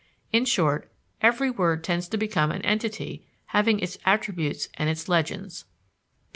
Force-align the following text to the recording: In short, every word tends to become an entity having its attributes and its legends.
In 0.33 0.45
short, 0.45 0.91
every 1.21 1.51
word 1.51 1.83
tends 1.83 2.07
to 2.07 2.17
become 2.17 2.49
an 2.49 2.63
entity 2.63 3.23
having 3.53 3.79
its 3.79 3.99
attributes 4.03 4.67
and 4.73 4.89
its 4.89 5.07
legends. 5.07 5.65